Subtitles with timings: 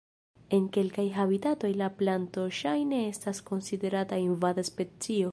[0.57, 5.29] En kelkaj habitatoj la planto ŝajne estas konsiderata invada specio.